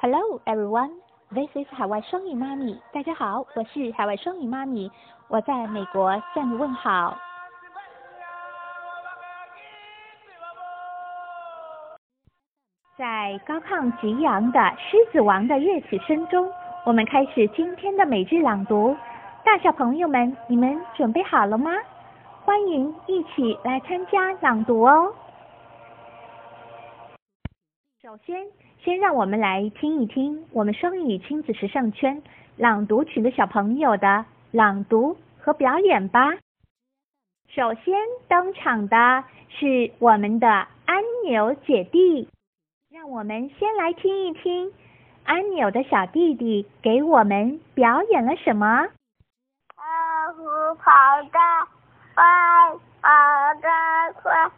[0.00, 0.92] Hello everyone,
[1.32, 2.80] this is 海外双语妈咪。
[2.92, 4.88] 大家好，我是海外双语妈咪，
[5.26, 7.18] 我在美国向你问好。
[12.96, 16.48] 在高亢激昂的《狮子王》的乐曲声中，
[16.86, 18.96] 我们开始今天的每日朗读。
[19.44, 21.72] 大小朋友们，你们准备好了吗？
[22.44, 25.12] 欢迎一起来参加朗读哦。
[28.00, 28.46] 首先，
[28.84, 32.22] 先让我们来听一听我们双语亲子时尚圈
[32.56, 36.30] 朗读群的小朋友的朗读和表演吧。
[37.48, 37.94] 首先
[38.28, 42.28] 登场的是我们的安牛姐弟，
[42.90, 44.72] 让我们先来听一听
[45.24, 48.86] 安牛的小弟弟给我们表演了什么。
[49.76, 50.44] 老虎
[50.76, 51.38] 跑得
[52.14, 52.24] 快，
[53.02, 53.08] 跑
[53.60, 53.68] 得
[54.22, 54.50] 快，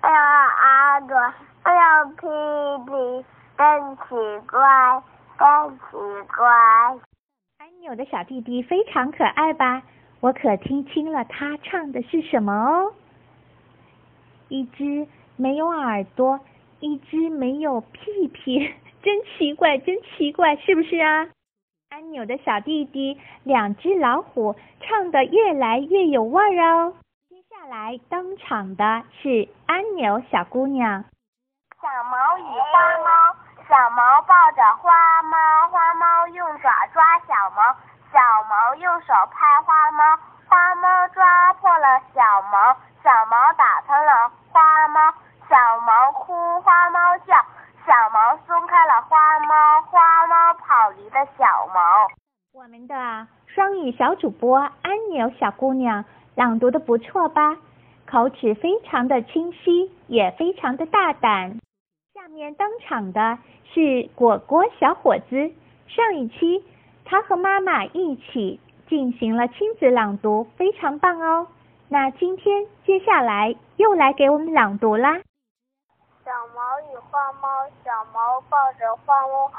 [0.00, 2.26] 还有耳朵，还有屁
[2.86, 3.24] 屁，
[3.56, 5.02] 真奇怪，
[5.38, 6.46] 真奇怪。
[7.58, 9.82] 安牛的小弟弟非常可爱吧？
[10.20, 12.92] 我可听清了他唱的是什么哦。
[14.48, 16.40] 一只没有耳朵，
[16.80, 18.58] 一只没有屁屁，
[19.02, 21.28] 真奇怪，真奇怪，是不是啊？
[21.88, 26.92] 安牛的小弟弟，两只老虎唱的越来越有味儿哦。
[27.28, 31.04] 接下来登场的是安牛小姑娘。
[31.80, 33.25] 小毛与花猫，
[34.52, 37.62] 着花猫，花猫用爪抓小猫，
[38.12, 40.04] 小猫用手拍花猫，
[40.48, 45.12] 花猫抓破了小猫，小猫打疼了花猫，
[45.48, 47.34] 小猫哭，花猫叫，
[47.86, 52.08] 小猫松开了花猫，花猫跑离了小猫。
[52.54, 57.56] 我们的双语小主播安牛小姑娘朗读的不错吧？
[58.08, 61.58] 口齿非常的清晰，也非常的大胆。
[62.36, 63.38] 下面登场的
[63.72, 65.50] 是果果小伙子。
[65.88, 66.62] 上一期
[67.06, 68.60] 他和妈妈一起
[68.90, 71.46] 进行了亲子朗读，非常棒哦。
[71.88, 75.14] 那今天接下来又来给我们朗读啦。
[76.22, 77.48] 小毛与花猫，
[77.82, 79.50] 小毛抱着花猫，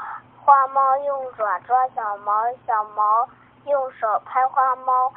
[0.43, 2.31] 花猫用爪抓小毛，
[2.67, 3.27] 小毛
[3.66, 5.11] 用手拍花猫，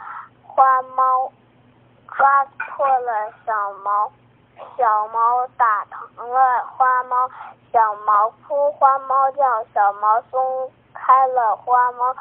[0.45, 1.31] 花猫
[2.17, 3.53] 抓破了小
[3.85, 4.11] 毛，
[4.77, 7.29] 小猫打疼了花猫，
[7.73, 9.43] 小毛哭，花猫叫，
[9.75, 12.15] 小毛松开了花猫，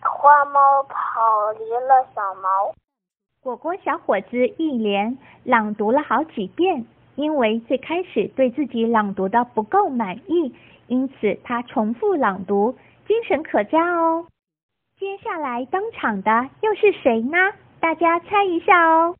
[0.00, 2.72] 花猫跑离了小毛。
[3.42, 6.86] 果果小伙子一连朗读了好几遍。
[7.16, 10.54] 因为最开始对自己朗读的不够满意，
[10.86, 12.74] 因此他重复朗读，
[13.06, 14.24] 精神可嘉哦。
[14.98, 17.36] 接下来登场的又是谁呢？
[17.78, 19.16] 大家猜一下哦。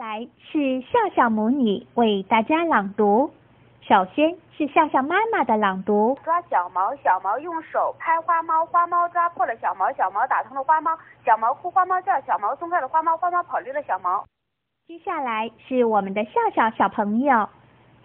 [0.00, 3.30] 接下来是笑笑母女为大家朗读。
[3.82, 10.90] 首先是笑笑妈妈的朗读：抓小毛，小毛用手拍花猫，花猫抓破了小毛，小毛打疼了花猫，
[11.22, 14.24] 小毛哭，花猫叫，小毛松开了花猫，花猫跑离了小毛。
[14.86, 17.50] 接下来是我们的笑笑小朋友，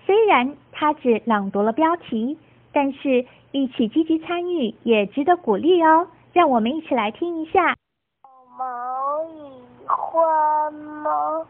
[0.06, 2.38] 虽然他只朗读了标题，
[2.73, 6.09] 但是一起积极参与也值得鼓励哦。
[6.33, 7.73] 让我们一起来听一下。
[8.22, 8.27] 小
[8.57, 11.47] 毛与花猫，让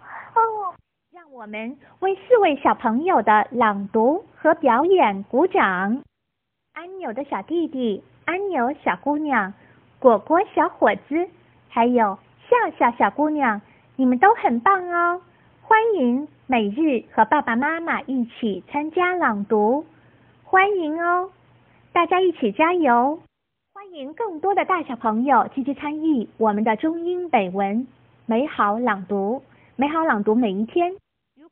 [1.35, 6.01] 我们为四位小朋友的朗读和表演鼓掌。
[6.72, 9.53] 安牛的小弟弟，安牛小姑娘，
[10.00, 11.28] 果果小伙子，
[11.68, 13.59] 还有笑笑小姑娘。
[13.97, 15.22] 你们都很棒哦！
[15.62, 19.85] 欢迎每日和爸爸妈妈一起参加朗读，
[20.45, 21.29] 欢迎哦！
[21.91, 23.19] 大家一起加油！
[23.74, 27.85] 欢迎更多的大小朋友积极参与我们的中英美文
[28.25, 29.44] 美好朗读，
[29.75, 30.95] 美好朗读每一天。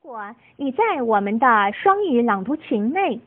[0.04, 3.22] 如果你在我们的双语朗读群内，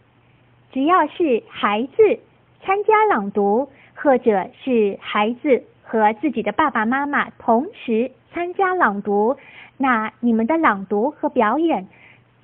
[0.72, 2.20] 只要是孩子
[2.62, 8.12] 参加朗读，或者是孩子和自己的爸爸妈妈同时。
[8.30, 9.38] 参加朗读，
[9.78, 11.88] 那你们的朗读和表演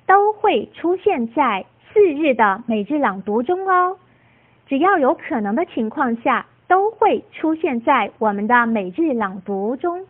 [0.07, 1.63] 都会出现在
[1.93, 3.99] 四日的每日朗读中哦。
[4.65, 10.07] 只要有可能的情况下，都会出现在我们的每日朗读中，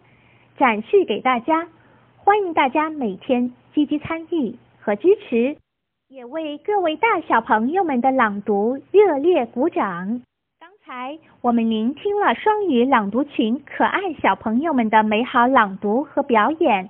[0.56, 1.68] 展示给大家。
[2.26, 5.58] 欢迎大家每天积极参与和支持，
[6.08, 10.22] 也为各位大小朋友们的朗读热烈鼓掌。
[10.58, 16.90] 刚才我们聆听了双语朗读群可爱小朋友们的美好朗读和表演，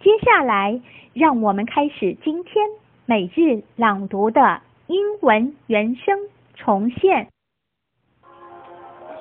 [0.00, 0.78] 接下来
[1.14, 2.68] 让我们开始今天
[3.06, 6.18] 每日朗读的英文原声
[6.54, 7.28] 重现。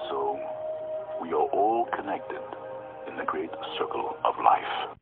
[0.09, 0.35] So
[1.21, 2.41] we are all connected
[3.07, 4.97] in the great circle of life.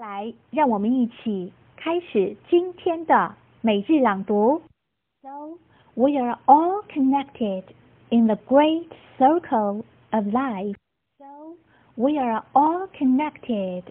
[0.00, 4.62] 来让我们一起开始今天的每日朗读。
[5.20, 5.58] So
[5.94, 7.64] We are all connected
[8.08, 8.88] in the great
[9.18, 10.74] circle of life.
[11.18, 11.58] So
[11.96, 13.82] we are all connected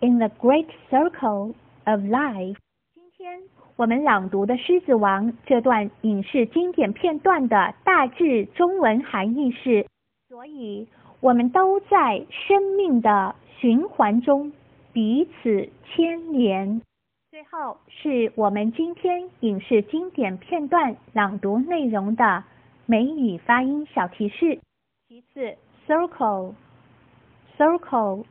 [0.00, 1.54] in the great circle
[1.84, 2.56] of life.
[2.92, 3.42] 今天
[3.76, 9.86] 我们朗读的《狮子王》这段影视经典片段的大致中文含义是：
[10.28, 10.88] 所以
[11.20, 14.52] 我们都在生命的循环中
[14.92, 16.82] 彼此牵连。
[17.30, 22.44] 最后是我们今天影视经典片段朗读内容的
[22.84, 24.60] 美语发音小提示。
[25.08, 25.56] 其次
[25.86, 28.26] ，circle，circle，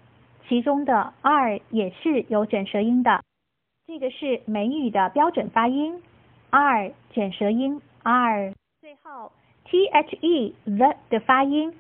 [0.48, 3.24] 其中的 r 也是有卷舌音的。
[3.88, 6.04] 这个是美语的标准发音
[6.52, 8.54] ，r 卷舌音 r。
[8.80, 9.32] 最后
[9.66, 11.74] ，the the 的发音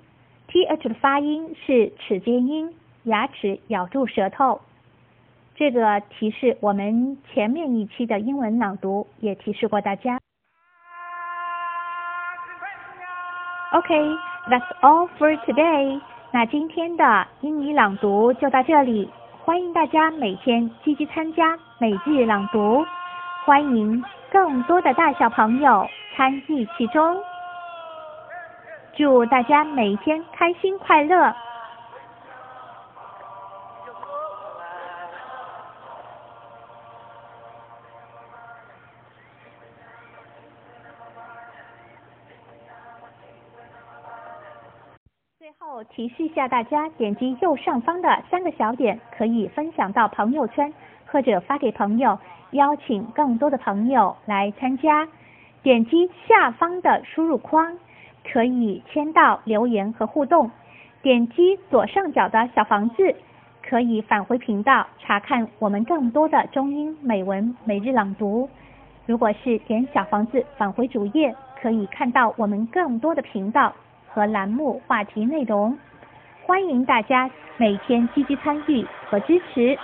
[0.47, 2.73] ，th 的发音是齿间音，
[3.03, 4.59] 牙齿咬住舌头。
[5.55, 10.17] 这个提示我们前面一期的英文朗读也提示过大家。
[13.73, 16.01] OK，that's all for today。
[16.31, 19.09] 那今天的英语朗读就到这里。
[19.43, 22.85] 欢迎大家每天积极参加每日朗读，
[23.43, 27.17] 欢迎更多的大小朋友参与其中。
[28.95, 31.33] 祝大家每天开心快乐！
[45.59, 50.71] 后提示一下大家，点击右上方的三个小点，可以分享到朋友圈
[51.07, 52.17] 或者发给朋友，
[52.51, 55.07] 邀请更多的朋友来参加。
[55.63, 57.77] 点击下方的输入框，
[58.31, 60.49] 可以签到、留言和互动。
[61.01, 63.15] 点击左上角的小房子，
[63.61, 68.47] 可以返回频道查看我们更多的中英美文每日朗读。
[69.07, 73.73] 如果是点小房子返回主页，可以看到我们更多的频道。
[74.13, 75.77] 和栏目话题内容，
[76.45, 79.77] 欢迎大家每天积极参与和支持。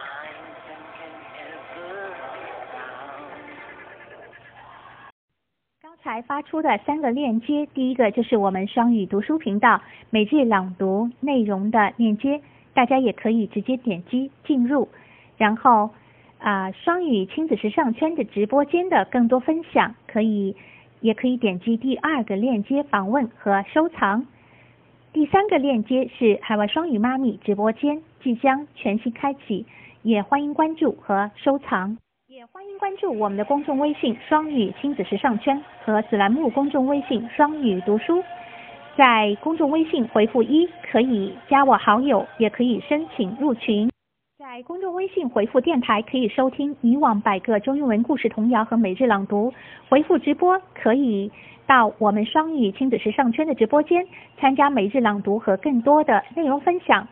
[5.81, 9.79] 刚才发出的三个链接，第一个就是我们双语读书频道
[10.09, 12.41] 每日朗读内容的链接，
[12.73, 14.89] 大家也可以直接点击进入。
[15.37, 15.89] 然后
[16.39, 20.53] 啊，双语亲子时尚圈的直播间的更多分享可以。
[21.01, 24.25] 也可以点击第二个链接访问和收藏。
[25.13, 29.65] 第三个链接是海外双语妈咪直播间即将全新开启，
[30.03, 31.97] 也欢迎关注和收藏。
[32.27, 38.23] 也欢迎关注我们的公众微信“双语亲子时尚圈”和子栏目公众微信“双语读书”。
[38.95, 43.89] 在公众微信回复一可以加我好友，也可以申请入群。
[44.57, 49.53] 在公众微信回复“电台”可以收听以往百个中英文故事童谣和每日朗读；
[49.87, 51.31] 回复“直播”可以
[51.67, 54.03] 到我们双语亲子时尚圈的直播间
[54.39, 57.05] 参加每日朗读和更多的内容分享；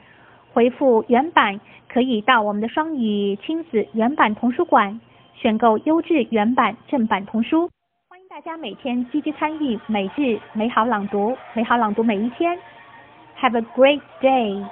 [0.53, 4.99] 回复“原版”可以到我们的双语亲子原版童书馆
[5.35, 7.69] 选购优质原版正版童书。
[8.09, 12.57] 欢迎大家每天积极参与每日美好朗读，美好朗读每一天。
[13.39, 14.65] Have a great day.